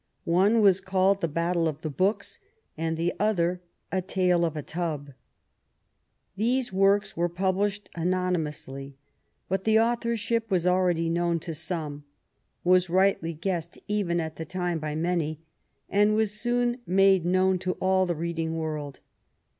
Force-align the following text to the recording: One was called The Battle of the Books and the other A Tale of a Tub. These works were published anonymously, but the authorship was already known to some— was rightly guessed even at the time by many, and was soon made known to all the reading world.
One 0.25 0.61
was 0.61 0.81
called 0.81 1.21
The 1.21 1.27
Battle 1.27 1.67
of 1.67 1.81
the 1.81 1.89
Books 1.91 2.39
and 2.75 2.97
the 2.97 3.13
other 3.19 3.61
A 3.91 4.01
Tale 4.01 4.43
of 4.43 4.57
a 4.57 4.63
Tub. 4.63 5.11
These 6.35 6.73
works 6.73 7.15
were 7.15 7.29
published 7.29 7.87
anonymously, 7.95 8.97
but 9.47 9.63
the 9.63 9.79
authorship 9.79 10.49
was 10.49 10.65
already 10.65 11.07
known 11.07 11.39
to 11.41 11.53
some— 11.53 12.03
was 12.63 12.89
rightly 12.89 13.35
guessed 13.35 13.77
even 13.87 14.19
at 14.19 14.37
the 14.37 14.43
time 14.45 14.79
by 14.79 14.95
many, 14.95 15.39
and 15.87 16.15
was 16.15 16.31
soon 16.31 16.79
made 16.87 17.23
known 17.23 17.59
to 17.59 17.73
all 17.73 18.07
the 18.07 18.15
reading 18.15 18.57
world. 18.57 19.01